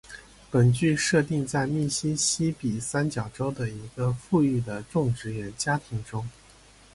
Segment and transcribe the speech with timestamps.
[0.49, 6.27] 本剧设定在密西西比三角洲的一个富裕的种植园家庭中。